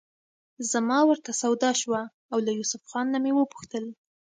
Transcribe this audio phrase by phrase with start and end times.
[0.71, 2.01] زما ورته سودا شوه
[2.31, 3.85] او له یوسف نه مې وپوښتل.